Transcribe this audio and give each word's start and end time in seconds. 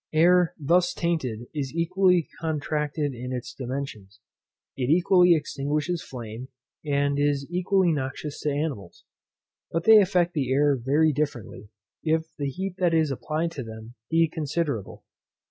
Air 0.13 0.55
thus 0.57 0.95
tainted 0.95 1.41
is 1.53 1.75
equally 1.75 2.27
contracted 2.39 3.13
in 3.13 3.31
its 3.31 3.53
dimensions, 3.53 4.19
it 4.75 4.89
equally 4.89 5.35
extinguishes 5.35 6.01
flame, 6.03 6.47
and 6.83 7.19
is 7.19 7.45
equally 7.51 7.91
noxious 7.91 8.39
to 8.39 8.49
animals; 8.51 9.03
but 9.71 9.83
they 9.83 9.99
affect 10.01 10.33
the 10.33 10.51
air 10.51 10.75
very 10.75 11.13
differently, 11.13 11.69
if 12.03 12.23
the 12.39 12.49
heat 12.49 12.77
that 12.79 12.95
is 12.95 13.11
applied 13.11 13.51
to 13.51 13.61
them 13.63 13.93
be 14.09 14.27
considerable. 14.27 15.03